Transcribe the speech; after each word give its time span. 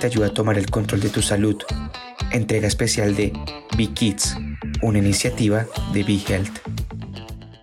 te 0.00 0.06
ayuda 0.06 0.28
a 0.28 0.30
tomar 0.32 0.56
el 0.56 0.70
control 0.70 1.00
de 1.00 1.08
tu 1.08 1.22
salud. 1.22 1.60
Entrega 2.30 2.68
especial 2.68 3.16
de 3.16 3.32
Be 3.76 3.88
Kids, 3.88 4.36
una 4.80 4.98
iniciativa 4.98 5.64
de 5.92 6.04
Be 6.04 6.20
Health. 6.24 6.60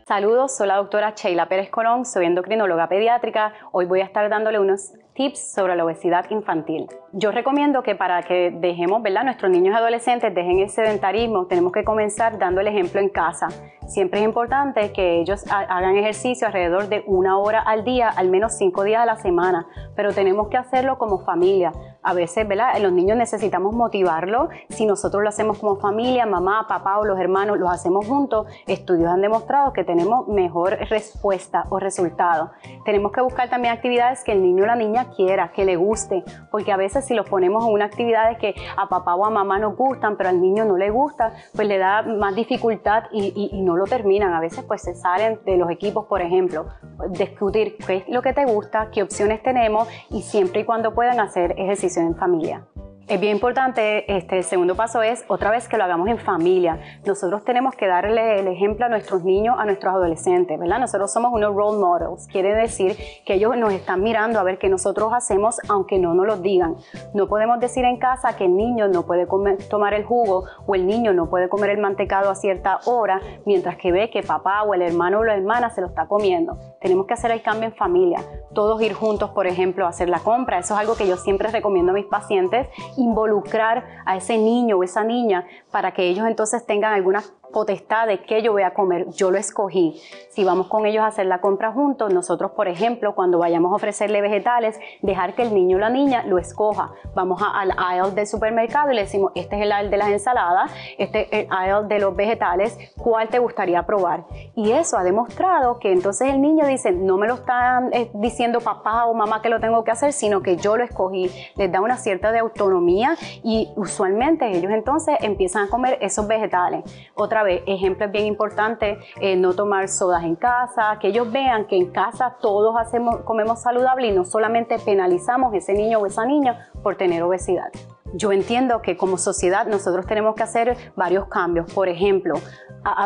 Saludos, 0.06 0.58
soy 0.58 0.68
la 0.68 0.76
doctora 0.76 1.14
Sheila 1.16 1.48
Pérez 1.48 1.70
Colón, 1.70 2.04
soy 2.04 2.26
endocrinóloga 2.26 2.90
pediátrica. 2.90 3.54
Hoy 3.72 3.86
voy 3.86 4.02
a 4.02 4.04
estar 4.04 4.30
dándole 4.30 4.60
unos 4.60 4.92
tips 5.14 5.54
sobre 5.54 5.78
la 5.78 5.86
obesidad 5.86 6.30
infantil. 6.30 6.88
Yo 7.14 7.32
recomiendo 7.32 7.84
que 7.84 7.96
para 7.96 8.22
que 8.24 8.52
dejemos, 8.52 9.02
¿verdad? 9.02 9.24
Nuestros 9.24 9.50
niños 9.50 9.74
y 9.74 9.78
adolescentes 9.78 10.36
dejen 10.36 10.60
el 10.60 10.70
sedentarismo, 10.70 11.46
tenemos 11.48 11.72
que 11.72 11.86
comenzar 11.86 12.38
dando 12.38 12.60
el 12.60 12.68
ejemplo 12.68 13.00
en 13.00 13.08
casa. 13.08 13.48
Siempre 13.88 14.20
es 14.20 14.26
importante 14.26 14.92
que 14.92 15.22
ellos 15.22 15.46
hagan 15.50 15.96
ejercicio 15.96 16.48
alrededor 16.48 16.90
de 16.90 17.04
una 17.08 17.38
hora 17.38 17.62
al 17.62 17.86
día, 17.86 18.10
al 18.10 18.30
menos 18.30 18.58
cinco 18.58 18.84
días 18.84 19.02
a 19.04 19.06
la 19.06 19.16
semana, 19.16 19.68
pero 19.96 20.12
tenemos 20.12 20.50
que 20.50 20.58
hacerlo 20.58 20.98
como 20.98 21.24
familia. 21.24 21.72
A 22.08 22.14
veces, 22.14 22.48
¿verdad? 22.48 22.78
Los 22.80 22.92
niños 22.92 23.18
necesitamos 23.18 23.74
motivarlo. 23.74 24.50
Si 24.70 24.86
nosotros 24.86 25.24
lo 25.24 25.30
hacemos 25.30 25.58
como 25.58 25.78
familia, 25.78 26.28
mamá, 26.28 26.68
papá 26.68 27.00
o 27.00 27.06
los 27.06 27.20
hermanos, 27.20 27.58
los 27.58 27.72
hacemos 27.72 28.06
juntos, 28.06 28.46
estudios 28.68 29.10
han 29.10 29.22
demostrado 29.22 29.74
que 29.74 29.84
tenemos 29.84 30.28
mejor 30.28 30.78
respuesta 30.88 31.64
o 31.70 31.80
resultado. 31.80 32.52
Tenemos 32.86 33.12
que 33.12 33.22
buscar 33.22 33.50
también 33.50 33.74
actividades 33.74 34.24
que 34.24 34.34
el 34.34 34.44
niño 34.44 34.66
o 34.66 34.68
la 34.68 34.76
niña 34.76 35.08
quiera, 35.16 35.52
que 35.52 35.66
le 35.66 35.78
guste, 35.78 36.24
porque 36.52 36.72
a 36.72 36.78
veces 36.78 37.06
si 37.06 37.16
los 37.16 37.28
ponemos 37.28 37.66
en 37.66 37.74
una 37.74 37.86
actividad 37.86 38.38
que 38.38 38.54
a 38.78 38.88
papá 38.88 39.16
o 39.16 39.26
a 39.26 39.32
mamá 39.32 39.58
nos 39.58 39.76
gustan, 39.76 40.16
pero 40.16 40.30
al 40.30 40.40
niño 40.40 40.64
no 40.64 40.78
le 40.78 40.92
gusta, 40.92 41.34
pues 41.56 41.68
le 41.68 41.80
da 41.80 42.04
más 42.04 42.36
dificultad 42.36 43.06
y, 43.12 43.50
y 43.52 43.62
no 43.64 43.76
lo 43.78 43.86
terminan. 43.86 44.32
A 44.32 44.40
veces 44.40 44.64
pues 44.64 44.84
se 44.84 44.94
salen 44.94 45.40
de 45.44 45.58
los 45.58 45.72
equipos, 45.72 46.06
por 46.06 46.22
ejemplo, 46.22 46.68
discutir 47.10 47.78
qué 47.78 47.98
es 47.98 48.10
lo 48.10 48.22
que 48.22 48.34
te 48.34 48.46
gusta, 48.46 48.90
qué 48.92 49.02
opciones 49.02 49.42
tenemos 49.42 49.88
y 50.12 50.22
siempre 50.22 50.62
y 50.62 50.66
cuando 50.66 50.94
puedan 50.94 51.20
hacer 51.20 51.56
ejercicio 51.58 51.95
en 52.02 52.16
familia. 52.16 52.66
Es 53.08 53.20
bien 53.20 53.34
importante, 53.34 54.12
este, 54.18 54.40
el 54.40 54.44
segundo 54.44 54.74
paso 54.74 55.04
es 55.04 55.26
otra 55.28 55.52
vez 55.52 55.68
que 55.68 55.78
lo 55.78 55.84
hagamos 55.84 56.08
en 56.08 56.18
familia. 56.18 56.80
Nosotros 57.06 57.46
tenemos 57.46 57.76
que 57.76 57.86
darle 57.86 58.40
el 58.40 58.48
ejemplo 58.48 58.88
a 58.88 58.90
nuestros 58.90 59.24
niños, 59.24 59.58
a 59.60 59.66
nuestros 59.66 59.94
adolescentes, 59.94 60.60
¿verdad? 60.60 60.80
Nosotros 60.80 61.14
somos 61.14 61.32
unos 61.32 61.54
role 61.54 61.78
models, 61.78 62.26
quiere 62.26 62.56
decir 62.56 62.98
que 63.24 63.36
ellos 63.36 63.56
nos 63.58 63.74
están 63.74 64.02
mirando 64.02 64.40
a 64.40 64.44
ver 64.44 64.58
qué 64.58 64.70
nosotros 64.70 65.14
hacemos 65.14 65.60
aunque 65.70 66.00
no 66.00 66.16
nos 66.16 66.26
lo 66.26 66.38
digan. 66.38 66.78
No 67.14 67.28
podemos 67.28 67.60
decir 67.60 67.86
en 67.86 67.98
casa 67.98 68.36
que 68.38 68.46
el 68.46 68.58
niño 68.58 68.88
no 68.88 69.06
puede 69.06 69.28
tomar 69.70 69.94
el 69.94 70.04
jugo 70.04 70.46
o 70.66 70.74
el 70.74 70.88
niño 70.88 71.14
no 71.14 71.30
puede 71.30 71.48
comer 71.48 71.70
el 71.70 71.78
mantecado 71.78 72.32
a 72.32 72.36
cierta 72.36 72.80
hora 72.86 73.22
mientras 73.46 73.78
que 73.78 73.92
ve 73.92 74.10
que 74.10 74.24
papá 74.24 74.64
o 74.64 74.74
el 74.74 74.82
hermano 74.82 75.20
o 75.20 75.24
la 75.24 75.36
hermana 75.36 75.70
se 75.70 75.82
lo 75.82 75.88
está 75.88 76.08
comiendo. 76.08 76.58
Tenemos 76.82 77.06
que 77.06 77.14
hacer 77.14 77.30
el 77.30 77.44
cambio 77.44 77.70
en 77.70 77.76
familia. 77.76 78.22
Todos 78.56 78.82
ir 78.82 78.94
juntos, 78.94 79.30
por 79.30 79.46
ejemplo, 79.46 79.86
a 79.86 79.90
hacer 79.90 80.10
la 80.10 80.22
compra. 80.22 80.58
Eso 80.58 80.74
es 80.74 80.80
algo 80.80 80.96
que 80.96 81.08
yo 81.08 81.18
siempre 81.18 81.50
recomiendo 81.50 81.92
a 81.92 81.96
mis 81.96 82.06
pacientes 82.06 82.68
involucrar 82.98 83.86
a 84.06 84.18
ese 84.18 84.38
niño 84.38 84.78
o 84.78 84.84
esa 84.84 85.04
niña 85.04 85.46
para 85.72 85.94
que 85.94 86.08
ellos 86.08 86.28
entonces 86.28 86.66
tengan 86.66 86.94
algunas 86.94 87.34
potestad 87.52 88.08
de 88.08 88.22
qué 88.24 88.42
yo 88.42 88.52
voy 88.52 88.64
a 88.64 88.74
comer, 88.74 89.10
yo 89.12 89.32
lo 89.32 89.38
escogí. 89.38 90.02
Si 90.30 90.44
vamos 90.44 90.68
con 90.68 90.86
ellos 90.86 91.04
a 91.04 91.08
hacer 91.08 91.26
la 91.26 91.40
compra 91.40 91.72
juntos, 91.72 92.14
nosotros, 92.14 92.52
por 92.52 92.68
ejemplo, 92.68 93.16
cuando 93.16 93.40
vayamos 93.40 93.72
a 93.72 93.76
ofrecerle 93.76 94.22
vegetales, 94.22 94.80
dejar 95.02 95.36
que 95.36 95.44
el 95.44 95.54
niño 95.54 95.78
o 95.78 95.80
la 95.80 95.90
niña 95.90 96.24
lo 96.26 96.38
escoja. 96.38 96.92
Vamos 97.14 97.42
al 97.42 97.74
aisle 97.78 98.12
del 98.12 98.28
supermercado 98.28 98.92
y 98.92 98.96
le 98.96 99.02
decimos, 99.02 99.32
este 99.36 99.56
es 99.56 99.62
el 99.64 99.72
aisle 99.72 99.92
de 99.92 99.98
las 99.98 100.10
ensaladas, 100.10 100.72
este 100.98 101.24
es 101.24 101.46
el 101.46 101.48
aisle 101.52 101.88
de 101.88 102.00
los 102.00 102.16
vegetales, 102.16 102.78
¿cuál 102.98 103.30
te 103.30 103.40
gustaría 103.40 103.86
probar? 103.86 104.26
Y 104.56 104.72
eso 104.72 104.98
ha 104.98 105.04
demostrado 105.04 105.80
que 105.80 105.92
entonces 105.92 106.30
el 106.30 106.42
niño 106.42 106.66
dice, 106.66 106.92
no 106.92 107.18
me 107.18 107.28
lo 107.28 107.36
están 107.36 107.94
eh, 107.94 108.10
diciendo 108.14 108.60
papá 108.60 109.06
o 109.06 109.14
mamá 109.14 109.42
que 109.42 109.50
lo 109.50 109.60
tengo 109.60 109.84
que 109.84 109.92
hacer, 109.92 110.14
sino 110.14 110.42
que 110.42 110.58
yo 110.58 110.78
lo 110.78 110.84
escogí. 110.84 111.30
Les 111.56 111.72
da 111.72 111.82
una 111.82 111.98
cierta 111.98 112.32
de 112.32 112.40
autonomía 112.40 113.16
y 113.44 113.72
usualmente 113.76 114.50
ellos 114.52 114.72
entonces 114.72 115.16
empiezan 115.22 115.68
a 115.68 115.70
comer 115.70 115.98
esos 116.02 116.28
vegetales. 116.28 116.84
Otra 117.16 117.35
ejemplo 117.66 118.06
es 118.06 118.12
bien 118.12 118.26
importante, 118.26 119.00
eh, 119.20 119.36
no 119.36 119.54
tomar 119.54 119.88
sodas 119.90 120.24
en 120.24 120.36
casa, 120.36 120.98
que 121.00 121.10
ellos 121.10 121.32
vean 121.32 121.66
que 121.68 121.76
en 121.76 121.92
casa 121.92 122.38
todos 122.42 122.76
hacemos, 122.78 123.18
comemos 123.22 123.62
saludable 123.62 124.08
y 124.08 124.12
no 124.12 124.26
solamente 124.26 124.80
penalizamos 124.80 125.54
ese 125.54 125.74
niño 125.74 126.00
o 126.00 126.06
esa 126.06 126.26
niña 126.26 126.70
por 126.84 126.96
tener 126.96 127.24
obesidad. 127.24 127.72
Yo 128.14 128.32
entiendo 128.32 128.82
que 128.82 128.96
como 128.96 129.18
sociedad 129.18 129.68
nosotros 129.68 130.06
tenemos 130.06 130.36
que 130.36 130.44
hacer 130.44 130.78
varios 130.96 131.28
cambios. 131.28 131.72
Por 131.74 131.90
ejemplo, 131.90 132.36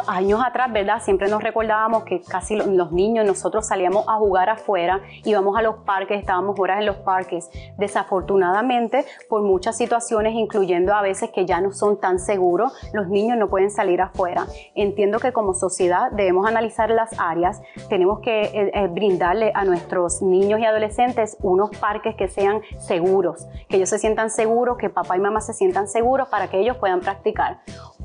años 0.07 0.41
atrás, 0.45 0.71
¿verdad? 0.71 1.01
Siempre 1.01 1.29
nos 1.29 1.41
recordábamos 1.41 2.03
que 2.03 2.21
casi 2.21 2.55
los 2.55 2.91
niños, 2.91 3.25
nosotros 3.25 3.65
salíamos 3.65 4.05
a 4.07 4.15
jugar 4.15 4.49
afuera, 4.49 5.01
íbamos 5.23 5.57
a 5.57 5.61
los 5.61 5.77
parques, 5.77 6.19
estábamos 6.19 6.59
horas 6.59 6.79
en 6.79 6.85
los 6.85 6.97
parques. 6.97 7.49
Desafortunadamente, 7.77 9.05
por 9.29 9.41
muchas 9.41 9.77
situaciones, 9.77 10.33
incluyendo 10.33 10.93
a 10.93 11.01
veces 11.01 11.29
que 11.31 11.45
ya 11.45 11.61
no 11.61 11.71
son 11.71 11.99
tan 11.99 12.19
seguros, 12.19 12.73
los 12.93 13.07
niños 13.07 13.37
no 13.37 13.47
pueden 13.47 13.71
salir 13.71 14.01
afuera. 14.01 14.45
Entiendo 14.75 15.19
que 15.19 15.31
como 15.31 15.53
sociedad 15.53 16.11
debemos 16.11 16.47
analizar 16.47 16.89
las 16.89 17.17
áreas, 17.17 17.61
tenemos 17.87 18.19
que 18.19 18.41
eh, 18.41 18.71
eh, 18.73 18.87
brindarle 18.87 19.51
a 19.55 19.63
nuestros 19.63 20.21
niños 20.21 20.59
y 20.59 20.65
adolescentes 20.65 21.37
unos 21.41 21.69
parques 21.77 22.15
que 22.15 22.27
sean 22.27 22.61
seguros, 22.79 23.47
que 23.69 23.77
ellos 23.77 23.89
se 23.89 23.99
sientan 23.99 24.29
seguros, 24.29 24.77
que 24.77 24.89
papá 24.89 25.15
y 25.15 25.19
mamá 25.19 25.41
se 25.41 25.53
sientan 25.53 25.87
seguros 25.87 26.27
para 26.27 26.49
que 26.49 26.59
ellos 26.59 26.77
puedan 26.77 26.99
practicar. 26.99 27.59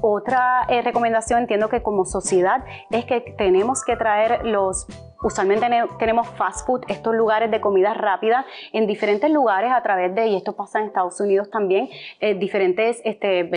Otra 0.06 0.66
eh, 0.68 0.82
recomendación, 0.82 1.40
entiendo 1.40 1.70
que 1.70 1.82
como 1.82 2.04
sociedad, 2.04 2.62
es 2.90 3.06
que 3.06 3.22
tenemos 3.38 3.82
que 3.82 3.96
traer 3.96 4.44
los 4.44 4.86
Usualmente 5.24 5.66
tenemos 5.98 6.28
fast 6.28 6.66
food, 6.66 6.82
estos 6.86 7.14
lugares 7.14 7.50
de 7.50 7.58
comida 7.58 7.94
rápida 7.94 8.44
en 8.74 8.86
diferentes 8.86 9.30
lugares 9.30 9.72
a 9.72 9.82
través 9.82 10.14
de, 10.14 10.26
y 10.26 10.36
esto 10.36 10.54
pasa 10.54 10.80
en 10.80 10.86
Estados 10.86 11.18
Unidos 11.18 11.48
también, 11.50 11.88
eh, 12.20 12.34
diferentes 12.34 13.00
este, 13.04 13.50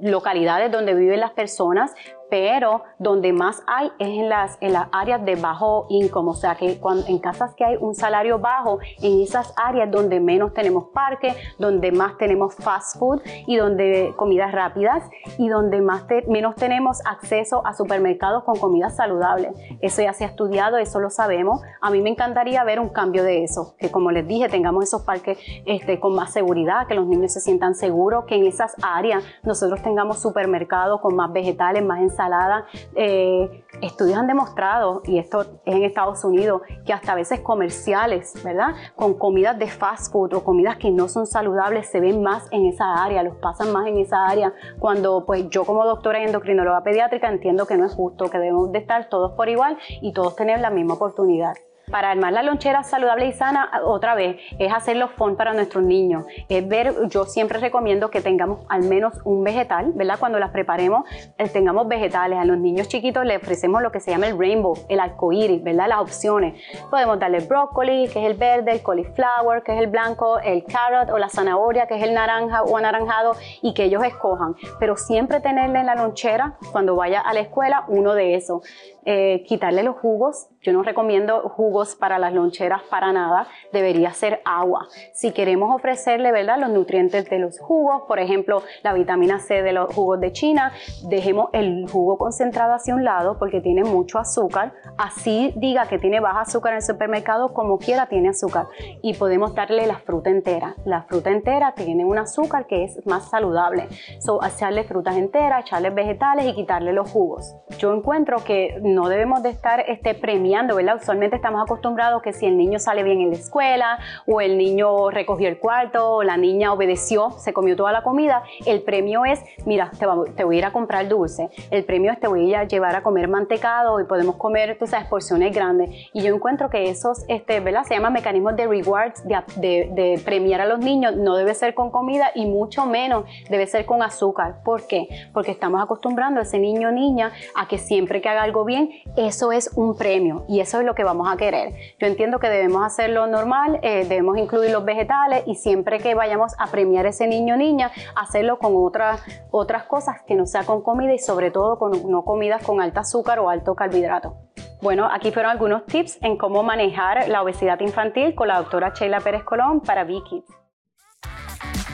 localidades 0.00 0.70
donde 0.70 0.94
viven 0.94 1.18
las 1.18 1.32
personas, 1.32 1.92
pero 2.30 2.84
donde 2.98 3.32
más 3.32 3.62
hay 3.66 3.90
es 3.98 4.08
en 4.08 4.28
las, 4.28 4.56
en 4.60 4.72
las 4.72 4.86
áreas 4.92 5.24
de 5.24 5.34
bajo 5.34 5.86
income, 5.90 6.30
o 6.30 6.34
sea 6.34 6.54
que 6.54 6.78
cuando, 6.78 7.06
en 7.08 7.18
casas 7.18 7.54
que 7.56 7.64
hay 7.64 7.76
un 7.76 7.94
salario 7.94 8.38
bajo, 8.38 8.78
en 9.02 9.20
esas 9.20 9.52
áreas 9.56 9.90
donde 9.90 10.20
menos 10.20 10.54
tenemos 10.54 10.84
parques, 10.94 11.34
donde 11.58 11.90
más 11.90 12.16
tenemos 12.18 12.54
fast 12.54 12.98
food 12.98 13.20
y 13.48 13.56
donde 13.56 14.14
comidas 14.16 14.52
rápidas 14.52 15.02
y 15.38 15.48
donde 15.48 15.80
más 15.80 16.06
menos 16.28 16.54
tenemos 16.54 17.04
acceso 17.04 17.66
a 17.66 17.74
supermercados 17.74 18.44
con 18.44 18.56
comida 18.56 18.90
saludable. 18.90 19.50
Eso 19.80 20.02
ya 20.02 20.12
se 20.12 20.24
ha 20.24 20.28
estudiado, 20.28 20.76
eso 20.78 20.99
lo 21.00 21.10
sabemos. 21.10 21.62
A 21.80 21.90
mí 21.90 22.00
me 22.02 22.10
encantaría 22.10 22.62
ver 22.64 22.80
un 22.80 22.88
cambio 22.88 23.24
de 23.24 23.44
eso, 23.44 23.74
que 23.78 23.90
como 23.90 24.10
les 24.10 24.26
dije, 24.26 24.48
tengamos 24.48 24.84
esos 24.84 25.02
parques 25.02 25.38
este, 25.66 25.98
con 25.98 26.14
más 26.14 26.32
seguridad, 26.32 26.86
que 26.86 26.94
los 26.94 27.06
niños 27.06 27.32
se 27.32 27.40
sientan 27.40 27.74
seguros, 27.74 28.24
que 28.26 28.36
en 28.36 28.46
esas 28.46 28.74
áreas 28.82 29.24
nosotros 29.42 29.82
tengamos 29.82 30.20
supermercados 30.20 31.00
con 31.00 31.16
más 31.16 31.32
vegetales, 31.32 31.84
más 31.84 32.00
ensaladas 32.00 32.64
eh, 32.94 33.64
estudios 33.80 34.18
han 34.18 34.26
demostrado, 34.26 35.02
y 35.04 35.18
esto 35.18 35.42
es 35.64 35.74
en 35.74 35.82
Estados 35.84 36.24
Unidos, 36.24 36.62
que 36.84 36.92
hasta 36.92 37.12
a 37.12 37.14
veces 37.14 37.40
comerciales, 37.40 38.34
¿verdad? 38.44 38.74
Con 38.94 39.14
comidas 39.14 39.58
de 39.58 39.66
fast 39.66 40.12
food 40.12 40.34
o 40.34 40.44
comidas 40.44 40.76
que 40.76 40.90
no 40.90 41.08
son 41.08 41.26
saludables 41.26 41.88
se 41.88 42.00
ven 42.00 42.22
más 42.22 42.46
en 42.50 42.66
esa 42.66 43.02
área, 43.02 43.22
los 43.22 43.36
pasan 43.36 43.72
más 43.72 43.86
en 43.86 43.98
esa 43.98 44.26
área. 44.26 44.52
Cuando 44.78 45.24
pues 45.24 45.48
yo 45.50 45.64
como 45.64 45.84
doctora 45.84 46.22
endocrinóloga 46.22 46.82
pediátrica 46.82 47.28
entiendo 47.28 47.66
que 47.66 47.76
no 47.76 47.86
es 47.86 47.94
justo, 47.94 48.30
que 48.30 48.38
debemos 48.38 48.72
de 48.72 48.78
estar 48.78 49.08
todos 49.08 49.32
por 49.32 49.48
igual 49.48 49.78
y 50.00 50.12
todos 50.12 50.36
tener 50.36 50.60
la 50.60 50.70
misma 50.70 50.79
oportunidad 50.88 51.54
para 51.90 52.10
armar 52.10 52.32
la 52.32 52.42
lonchera 52.42 52.82
saludable 52.82 53.26
y 53.26 53.32
sana, 53.32 53.70
otra 53.84 54.14
vez, 54.14 54.36
es 54.58 54.72
hacer 54.72 54.96
los 54.96 55.10
fun 55.10 55.36
para 55.36 55.52
nuestros 55.52 55.84
niños. 55.84 56.24
Es 56.48 56.66
ver, 56.66 56.94
yo 57.08 57.24
siempre 57.24 57.58
recomiendo 57.58 58.10
que 58.10 58.20
tengamos 58.20 58.60
al 58.68 58.84
menos 58.84 59.14
un 59.24 59.44
vegetal, 59.44 59.92
¿verdad? 59.94 60.16
Cuando 60.18 60.38
las 60.38 60.50
preparemos, 60.50 61.04
eh, 61.36 61.48
tengamos 61.48 61.88
vegetales. 61.88 62.38
A 62.38 62.44
los 62.44 62.58
niños 62.58 62.88
chiquitos 62.88 63.24
le 63.24 63.36
ofrecemos 63.36 63.82
lo 63.82 63.90
que 63.90 64.00
se 64.00 64.10
llama 64.10 64.28
el 64.28 64.38
rainbow, 64.38 64.74
el 64.88 65.00
arcoíris, 65.00 65.62
¿verdad? 65.62 65.88
Las 65.88 66.00
opciones. 66.00 66.62
Podemos 66.90 67.18
darle 67.18 67.40
brócoli, 67.40 68.08
que 68.08 68.24
es 68.24 68.30
el 68.30 68.36
verde, 68.36 68.72
el 68.72 68.82
cauliflower, 68.82 69.62
que 69.62 69.74
es 69.74 69.80
el 69.80 69.88
blanco, 69.88 70.38
el 70.38 70.64
carrot 70.64 71.10
o 71.10 71.18
la 71.18 71.28
zanahoria, 71.28 71.86
que 71.86 71.96
es 71.96 72.02
el 72.02 72.14
naranja 72.14 72.62
o 72.62 72.76
anaranjado, 72.76 73.34
y 73.62 73.74
que 73.74 73.84
ellos 73.84 74.04
escojan. 74.04 74.54
Pero 74.78 74.96
siempre 74.96 75.40
tenerle 75.40 75.80
en 75.80 75.86
la 75.86 75.96
lonchera, 75.96 76.56
cuando 76.72 76.94
vaya 76.94 77.20
a 77.20 77.34
la 77.34 77.40
escuela, 77.40 77.84
uno 77.88 78.14
de 78.14 78.36
esos. 78.36 78.62
Eh, 79.04 79.44
quitarle 79.46 79.82
los 79.82 79.96
jugos. 79.96 80.48
Yo 80.62 80.74
no 80.74 80.82
recomiendo 80.82 81.48
jugos 81.48 81.96
para 81.96 82.18
las 82.18 82.34
loncheras 82.34 82.82
para 82.90 83.14
nada, 83.14 83.46
debería 83.72 84.12
ser 84.12 84.42
agua. 84.44 84.88
Si 85.14 85.32
queremos 85.32 85.74
ofrecerle 85.74 86.32
¿verdad? 86.32 86.58
los 86.58 86.68
nutrientes 86.68 87.30
de 87.30 87.38
los 87.38 87.58
jugos, 87.58 88.02
por 88.06 88.18
ejemplo, 88.18 88.62
la 88.82 88.92
vitamina 88.92 89.38
C 89.38 89.62
de 89.62 89.72
los 89.72 89.94
jugos 89.94 90.20
de 90.20 90.32
China, 90.32 90.72
dejemos 91.08 91.48
el 91.54 91.88
jugo 91.90 92.18
concentrado 92.18 92.74
hacia 92.74 92.94
un 92.94 93.04
lado 93.04 93.38
porque 93.38 93.62
tiene 93.62 93.84
mucho 93.84 94.18
azúcar. 94.18 94.74
Así 94.98 95.54
diga 95.56 95.88
que 95.88 95.98
tiene 95.98 96.20
baja 96.20 96.42
azúcar 96.42 96.72
en 96.72 96.76
el 96.76 96.82
supermercado, 96.82 97.54
como 97.54 97.78
quiera 97.78 98.04
tiene 98.10 98.28
azúcar. 98.28 98.66
Y 99.00 99.14
podemos 99.14 99.54
darle 99.54 99.86
la 99.86 99.96
fruta 99.96 100.28
entera. 100.28 100.74
La 100.84 101.04
fruta 101.04 101.30
entera 101.30 101.72
tiene 101.72 102.04
un 102.04 102.18
azúcar 102.18 102.66
que 102.66 102.84
es 102.84 103.06
más 103.06 103.30
saludable. 103.30 103.88
So, 104.18 104.40
echarle 104.44 104.84
frutas 104.84 105.16
enteras, 105.16 105.64
echarle 105.64 105.88
vegetales 105.88 106.44
y 106.44 106.54
quitarle 106.54 106.92
los 106.92 107.10
jugos. 107.10 107.54
Yo 107.78 107.94
encuentro 107.94 108.44
que 108.44 108.78
no 108.82 109.08
debemos 109.08 109.42
de 109.42 109.48
estar 109.48 109.80
este, 109.88 110.12
premiando 110.12 110.49
premiando, 110.50 110.74
¿verdad? 110.74 110.96
Usualmente 111.00 111.36
estamos 111.36 111.62
acostumbrados 111.62 112.22
que 112.22 112.32
si 112.32 112.44
el 112.44 112.56
niño 112.56 112.80
sale 112.80 113.04
bien 113.04 113.20
en 113.20 113.30
la 113.30 113.36
escuela 113.36 114.00
o 114.26 114.40
el 114.40 114.58
niño 114.58 115.08
recogió 115.10 115.48
el 115.48 115.60
cuarto 115.60 116.16
o 116.16 116.22
la 116.24 116.36
niña 116.36 116.72
obedeció, 116.72 117.30
se 117.38 117.52
comió 117.52 117.76
toda 117.76 117.92
la 117.92 118.02
comida, 118.02 118.42
el 118.66 118.82
premio 118.82 119.24
es, 119.24 119.40
mira, 119.64 119.92
te, 119.96 120.42
voy 120.42 120.56
a 120.56 120.58
ir 120.58 120.64
a 120.64 120.72
comprar 120.72 121.06
dulce, 121.06 121.50
el 121.70 121.84
premio 121.84 122.10
es 122.10 122.18
te 122.18 122.26
voy 122.26 122.52
a 122.52 122.64
llevar 122.64 122.96
a 122.96 123.02
comer 123.04 123.28
mantecado 123.28 124.00
y 124.00 124.04
podemos 124.04 124.34
comer, 124.36 124.76
tú 124.76 124.88
sabes, 124.88 125.06
porciones 125.06 125.54
grandes. 125.54 125.90
Y 126.12 126.22
yo 126.22 126.34
encuentro 126.34 126.68
que 126.68 126.90
esos, 126.90 127.24
este. 127.28 127.60
Se 127.84 127.94
llaman 127.94 128.14
mecanismos 128.14 128.56
de 128.56 128.66
rewards, 128.66 129.22
de, 129.24 129.90
de 129.92 130.20
premiar 130.24 130.60
a 130.60 130.66
los 130.66 130.80
niños, 130.80 131.14
no 131.16 131.36
debe 131.36 131.54
ser 131.54 131.74
con 131.74 131.90
comida 131.90 132.32
y 132.34 132.46
mucho 132.46 132.86
menos 132.86 133.24
debe 133.48 133.66
ser 133.68 133.86
con 133.86 134.02
azúcar. 134.02 134.62
¿Por 134.64 134.86
qué? 134.88 135.06
Porque 135.32 135.52
estamos 135.52 135.80
acostumbrando 135.80 136.40
a 136.40 136.42
ese 136.42 136.58
niño 136.58 136.88
o 136.88 136.92
niña 136.92 137.32
a 137.54 137.68
que 137.68 137.78
siempre 137.78 138.20
que 138.20 138.28
haga 138.28 138.42
algo 138.42 138.64
bien, 138.64 138.90
eso 139.16 139.52
es 139.52 139.70
un 139.76 139.96
premio 139.96 140.39
y 140.48 140.60
eso 140.60 140.80
es 140.80 140.86
lo 140.86 140.94
que 140.94 141.04
vamos 141.04 141.28
a 141.30 141.36
querer. 141.36 141.74
Yo 141.98 142.06
entiendo 142.06 142.38
que 142.38 142.48
debemos 142.48 142.84
hacerlo 142.84 143.26
normal, 143.26 143.80
eh, 143.82 144.04
debemos 144.04 144.38
incluir 144.38 144.70
los 144.70 144.84
vegetales 144.84 145.42
y 145.46 145.54
siempre 145.54 145.98
que 145.98 146.14
vayamos 146.14 146.54
a 146.58 146.66
premiar 146.68 147.06
ese 147.06 147.26
niño 147.26 147.54
o 147.54 147.56
niña, 147.56 147.90
hacerlo 148.16 148.58
con 148.58 148.72
otras, 148.76 149.22
otras 149.50 149.84
cosas 149.84 150.16
que 150.26 150.34
no 150.34 150.46
sea 150.46 150.64
con 150.64 150.82
comida 150.82 151.12
y 151.14 151.18
sobre 151.18 151.50
todo 151.50 151.78
con 151.78 152.10
no 152.10 152.24
comidas 152.24 152.62
con 152.62 152.80
alto 152.80 153.00
azúcar 153.00 153.38
o 153.38 153.48
alto 153.48 153.74
carbohidrato. 153.74 154.36
Bueno, 154.82 155.08
aquí 155.12 155.30
fueron 155.30 155.50
algunos 155.50 155.84
tips 155.86 156.18
en 156.22 156.38
cómo 156.38 156.62
manejar 156.62 157.28
la 157.28 157.42
obesidad 157.42 157.78
infantil 157.80 158.34
con 158.34 158.48
la 158.48 158.58
doctora 158.58 158.92
Sheila 158.94 159.20
Pérez 159.20 159.44
Colón 159.44 159.80
para 159.80 160.04
Vicky. 160.04 160.42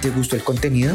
¿Te 0.01 0.11
gustó 0.11 0.37
el 0.37 0.45
contenido? 0.45 0.95